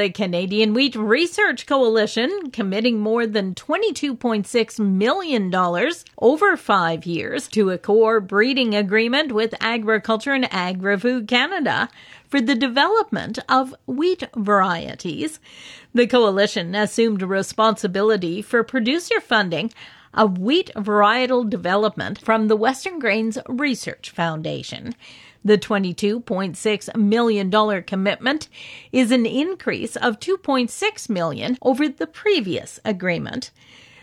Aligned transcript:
The 0.00 0.08
Canadian 0.08 0.72
Wheat 0.72 0.96
Research 0.96 1.66
Coalition 1.66 2.50
committing 2.52 3.00
more 3.00 3.26
than 3.26 3.54
$22.6 3.54 4.78
million 4.78 5.54
over 6.16 6.56
five 6.56 7.04
years 7.04 7.46
to 7.48 7.68
a 7.68 7.76
core 7.76 8.18
breeding 8.18 8.74
agreement 8.74 9.32
with 9.32 9.52
Agriculture 9.60 10.32
and 10.32 10.50
Agri-Food 10.50 11.28
Canada 11.28 11.90
for 12.30 12.40
the 12.40 12.54
development 12.54 13.40
of 13.46 13.74
wheat 13.86 14.24
varieties. 14.34 15.38
The 15.92 16.06
coalition 16.06 16.74
assumed 16.74 17.20
responsibility 17.20 18.40
for 18.40 18.64
producer 18.64 19.20
funding 19.20 19.70
of 20.14 20.38
wheat 20.38 20.70
varietal 20.76 21.48
development 21.48 22.18
from 22.18 22.48
the 22.48 22.56
Western 22.56 22.98
Grains 22.98 23.38
Research 23.48 24.10
Foundation. 24.10 24.94
The 25.44 25.56
$22.6 25.56 26.96
million 26.96 27.82
commitment 27.82 28.48
is 28.92 29.10
an 29.10 29.24
increase 29.24 29.96
of 29.96 30.20
2.6 30.20 31.08
million 31.08 31.56
over 31.62 31.88
the 31.88 32.06
previous 32.06 32.78
agreement. 32.84 33.50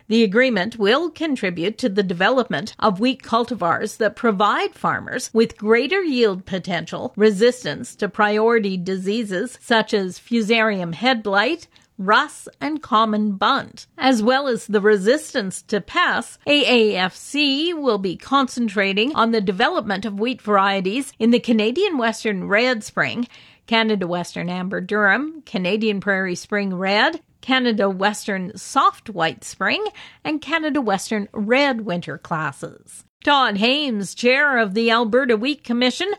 The 0.09 0.23
agreement 0.23 0.77
will 0.77 1.09
contribute 1.09 1.77
to 1.79 1.89
the 1.89 2.01
development 2.01 2.73
of 2.79 3.01
wheat 3.01 3.23
cultivars 3.23 3.97
that 3.97 4.15
provide 4.15 4.73
farmers 4.73 5.29
with 5.33 5.57
greater 5.57 6.01
yield 6.01 6.45
potential, 6.45 7.11
resistance 7.17 7.93
to 7.97 8.07
priority 8.07 8.77
diseases 8.77 9.59
such 9.61 9.93
as 9.93 10.17
fusarium 10.17 10.93
head 10.93 11.21
blight, 11.21 11.67
rust, 11.97 12.49
and 12.61 12.81
common 12.81 13.33
bunt. 13.33 13.87
As 13.97 14.21
well 14.21 14.47
as 14.47 14.67
the 14.67 14.81
resistance 14.81 15.61
to 15.63 15.81
pests, 15.81 16.37
AAFC 16.47 17.73
will 17.73 17.97
be 17.97 18.15
concentrating 18.15 19.15
on 19.15 19.31
the 19.31 19.41
development 19.41 20.05
of 20.05 20.19
wheat 20.19 20.41
varieties 20.41 21.13
in 21.19 21.31
the 21.31 21.39
Canadian 21.39 21.97
Western 21.97 22.47
Red 22.47 22.83
Spring, 22.83 23.27
Canada 23.65 24.07
Western 24.07 24.49
Amber 24.49 24.81
Durum, 24.81 25.45
Canadian 25.45 25.99
Prairie 25.99 26.35
Spring 26.35 26.73
Red, 26.73 27.21
Canada 27.41 27.89
Western 27.89 28.55
Soft 28.57 29.09
White 29.09 29.43
Spring, 29.43 29.85
and 30.23 30.41
Canada 30.41 30.81
Western 30.81 31.27
Red 31.33 31.81
Winter 31.81 32.17
classes. 32.17 33.03
Todd 33.23 33.57
Hames, 33.57 34.15
chair 34.15 34.57
of 34.57 34.73
the 34.73 34.89
Alberta 34.89 35.35
Wheat 35.35 35.63
Commission, 35.63 36.11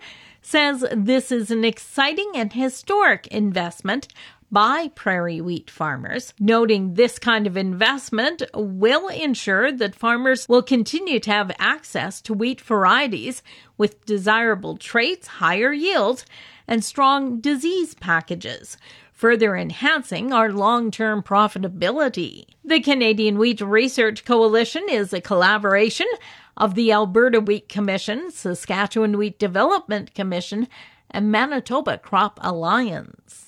says 0.43 0.84
this 0.95 1.31
is 1.33 1.51
an 1.51 1.65
exciting 1.65 2.33
and 2.34 2.53
historic 2.53 3.27
investment 3.29 4.09
by 4.51 4.89
prairie 4.95 5.41
wheat 5.41 5.71
farmers, 5.71 6.33
noting 6.39 6.95
this 6.95 7.19
kind 7.19 7.47
of 7.47 7.57
investment 7.57 8.43
will 8.55 9.09
ensure 9.09 9.71
that 9.73 9.95
farmers 9.95 10.49
will 10.49 10.63
continue 10.63 11.21
to 11.21 11.31
have 11.31 11.51
access 11.59 12.21
to 12.23 12.35
wheat 12.35 12.61
varieties 12.61 13.43
with 13.77 14.05
desirable 14.07 14.77
traits, 14.77 15.27
higher 15.27 15.73
yields, 15.73 16.25
and 16.67 16.85
strong 16.85 17.41
disease 17.41 17.95
packages 17.95 18.77
further 19.19 19.57
enhancing 19.57 20.33
our 20.33 20.53
long 20.53 20.93
term 20.93 21.21
profitability. 21.25 22.47
The 22.65 22.81
Canadian 22.81 23.37
Wheat 23.37 23.61
Research 23.61 24.25
Coalition 24.25 24.87
is 24.89 25.12
a 25.12 25.21
collaboration 25.21 26.07
of 26.57 26.77
the 26.77 26.93
Alberta 26.93 27.41
Wheat 27.41 27.69
Commission, 27.69 28.31
Saskatchewan 28.31 29.19
Wheat 29.19 29.37
Development 29.37 30.15
Commission, 30.15 30.69
and 31.11 31.33
Manitoba 31.33 31.99
Crop 31.99 32.39
Alliance. 32.43 33.48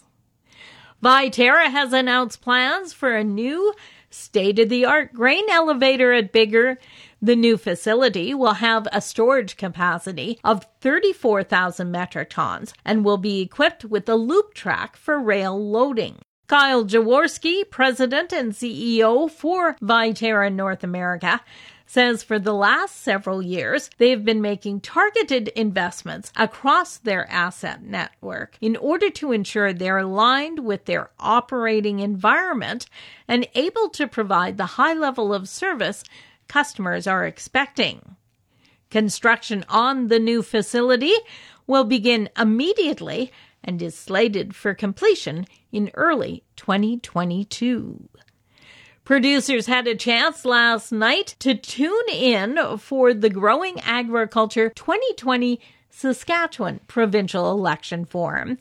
Viterra 1.02 1.70
has 1.70 1.94
announced 1.94 2.42
plans 2.42 2.92
for 2.92 3.16
a 3.16 3.24
new 3.24 3.72
state 4.10 4.58
of 4.58 4.68
the 4.68 4.84
art 4.84 5.14
grain 5.14 5.48
elevator 5.48 6.12
at 6.12 6.32
Biggar. 6.32 6.76
The 7.22 7.36
new 7.36 7.56
facility 7.56 8.34
will 8.34 8.54
have 8.54 8.86
a 8.92 9.00
storage 9.00 9.56
capacity 9.56 10.38
of 10.44 10.66
34,000 10.80 11.90
metric 11.90 12.30
tons 12.30 12.74
and 12.84 13.04
will 13.04 13.16
be 13.16 13.40
equipped 13.40 13.84
with 13.84 14.08
a 14.08 14.14
loop 14.14 14.52
track 14.52 14.96
for 14.96 15.18
rail 15.18 15.58
loading. 15.58 16.18
Kyle 16.50 16.84
Jeworski, 16.84 17.62
president 17.70 18.32
and 18.32 18.50
CEO 18.50 19.30
for 19.30 19.76
Viterra 19.80 20.52
North 20.52 20.82
America, 20.82 21.40
says 21.86 22.24
for 22.24 22.40
the 22.40 22.52
last 22.52 22.96
several 22.96 23.40
years, 23.40 23.88
they've 23.98 24.24
been 24.24 24.40
making 24.40 24.80
targeted 24.80 25.46
investments 25.54 26.32
across 26.34 26.96
their 26.96 27.30
asset 27.30 27.84
network 27.84 28.58
in 28.60 28.74
order 28.74 29.10
to 29.10 29.30
ensure 29.30 29.72
they're 29.72 29.98
aligned 29.98 30.58
with 30.58 30.86
their 30.86 31.10
operating 31.20 32.00
environment 32.00 32.86
and 33.28 33.46
able 33.54 33.88
to 33.88 34.08
provide 34.08 34.56
the 34.56 34.74
high 34.74 34.94
level 34.94 35.32
of 35.32 35.48
service 35.48 36.02
customers 36.48 37.06
are 37.06 37.26
expecting. 37.26 38.16
Construction 38.90 39.64
on 39.68 40.08
the 40.08 40.18
new 40.18 40.42
facility 40.42 41.14
will 41.68 41.84
begin 41.84 42.28
immediately 42.36 43.30
and 43.62 43.80
is 43.82 43.94
slated 43.94 44.54
for 44.54 44.74
completion 44.74 45.46
in 45.72 45.90
early 45.94 46.44
2022. 46.56 48.08
Producers 49.04 49.66
had 49.66 49.86
a 49.86 49.96
chance 49.96 50.44
last 50.44 50.92
night 50.92 51.34
to 51.40 51.54
tune 51.54 52.08
in 52.10 52.78
for 52.78 53.12
the 53.12 53.30
Growing 53.30 53.80
Agriculture 53.80 54.70
2020 54.70 55.60
Saskatchewan 55.90 56.80
Provincial 56.86 57.50
Election 57.50 58.04
Forum. 58.04 58.58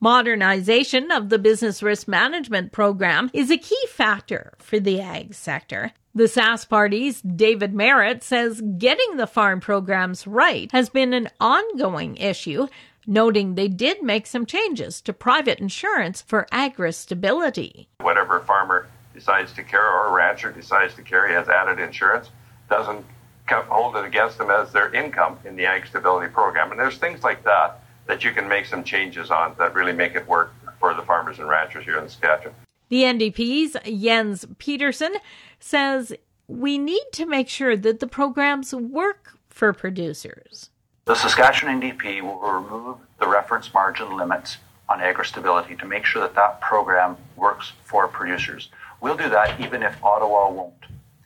Modernization 0.00 1.10
of 1.10 1.28
the 1.28 1.38
business 1.38 1.82
risk 1.82 2.08
management 2.08 2.72
program 2.72 3.30
is 3.32 3.50
a 3.50 3.56
key 3.56 3.86
factor 3.88 4.52
for 4.58 4.80
the 4.80 5.00
ag 5.00 5.34
sector. 5.34 5.92
The 6.14 6.24
Sask 6.24 6.68
Party's 6.68 7.22
David 7.22 7.72
Marit 7.72 8.22
says 8.22 8.60
getting 8.76 9.16
the 9.16 9.26
farm 9.26 9.60
programs 9.60 10.26
right 10.26 10.70
has 10.72 10.90
been 10.90 11.14
an 11.14 11.28
ongoing 11.40 12.16
issue, 12.16 12.66
noting 13.06 13.54
they 13.54 13.68
did 13.68 14.02
make 14.02 14.26
some 14.26 14.46
changes 14.46 15.00
to 15.02 15.12
private 15.12 15.58
insurance 15.58 16.22
for 16.22 16.46
agri 16.50 16.92
stability. 16.92 17.88
Whatever 18.00 18.40
farmer 18.40 18.88
decides 19.14 19.52
to 19.52 19.62
carry 19.62 19.84
or 19.84 20.06
a 20.06 20.12
rancher 20.12 20.50
decides 20.50 20.94
to 20.94 21.02
carry 21.02 21.32
has 21.32 21.48
added 21.48 21.78
insurance 21.78 22.30
doesn't 22.70 23.04
hold 23.48 23.96
it 23.96 24.04
against 24.04 24.38
them 24.38 24.50
as 24.50 24.72
their 24.72 24.92
income 24.94 25.38
in 25.44 25.56
the 25.56 25.66
ag 25.66 25.86
stability 25.86 26.32
program. 26.32 26.70
And 26.70 26.80
there's 26.80 26.98
things 26.98 27.22
like 27.22 27.44
that 27.44 27.80
that 28.06 28.24
you 28.24 28.32
can 28.32 28.48
make 28.48 28.66
some 28.66 28.82
changes 28.82 29.30
on 29.30 29.54
that 29.58 29.74
really 29.74 29.92
make 29.92 30.14
it 30.14 30.26
work 30.26 30.54
for 30.80 30.94
the 30.94 31.02
farmers 31.02 31.38
and 31.38 31.48
ranchers 31.48 31.84
here 31.84 31.98
in 31.98 32.08
Saskatchewan. 32.08 32.54
The 32.88 33.02
NDP's 33.02 33.76
Jens 34.02 34.46
Peterson 34.58 35.12
says 35.60 36.12
we 36.48 36.78
need 36.78 37.04
to 37.12 37.26
make 37.26 37.48
sure 37.48 37.76
that 37.76 38.00
the 38.00 38.06
programs 38.06 38.74
work 38.74 39.38
for 39.48 39.72
producers. 39.72 40.70
The 41.04 41.16
Saskatchewan 41.16 41.80
NDP 41.80 42.22
will 42.22 42.38
remove 42.38 42.96
the 43.18 43.26
reference 43.26 43.74
margin 43.74 44.16
limits 44.16 44.58
on 44.88 45.00
agri 45.00 45.26
stability 45.26 45.74
to 45.76 45.84
make 45.84 46.04
sure 46.04 46.22
that 46.22 46.36
that 46.36 46.60
program 46.60 47.16
works 47.34 47.72
for 47.82 48.06
producers. 48.06 48.68
We'll 49.00 49.16
do 49.16 49.28
that 49.28 49.60
even 49.60 49.82
if 49.82 50.02
Ottawa 50.04 50.50
won't. 50.50 50.74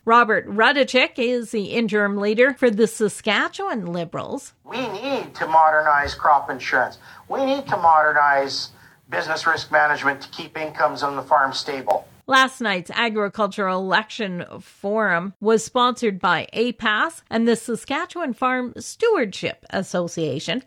Robert 0.03 0.47
Rudachuk 0.47 1.19
is 1.19 1.51
the 1.51 1.65
interim 1.65 2.17
leader 2.17 2.55
for 2.55 2.71
the 2.71 2.87
Saskatchewan 2.87 3.85
Liberals. 3.85 4.53
We 4.63 4.87
need 4.87 5.35
to 5.35 5.45
modernize 5.45 6.15
crop 6.15 6.49
insurance. 6.49 6.97
We 7.29 7.45
need 7.45 7.67
to 7.67 7.77
modernize 7.77 8.71
business 9.11 9.45
risk 9.45 9.71
management 9.71 10.21
to 10.21 10.29
keep 10.29 10.57
incomes 10.57 11.03
on 11.03 11.15
the 11.15 11.21
farm 11.21 11.53
stable. 11.53 12.07
Last 12.29 12.59
night's 12.59 12.91
agricultural 12.93 13.79
election 13.79 14.43
forum 14.59 15.33
was 15.39 15.63
sponsored 15.63 16.19
by 16.19 16.49
APAS 16.51 17.21
and 17.29 17.47
the 17.47 17.55
Saskatchewan 17.55 18.33
Farm 18.33 18.73
Stewardship 18.77 19.65
Association. 19.69 20.61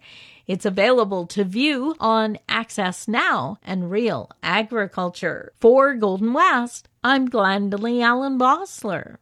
It's 0.47 0.65
available 0.65 1.26
to 1.26 1.44
view 1.44 1.97
on 2.00 2.38
Access 2.48 3.06
Now 3.06 3.59
and 3.62 3.91
Real 3.91 4.31
Agriculture. 4.43 5.53
For 5.60 5.93
Golden 5.93 6.32
West, 6.32 6.88
I'm 7.04 7.28
Glendalee 7.28 8.03
Allen 8.03 8.38
Bossler. 8.38 9.19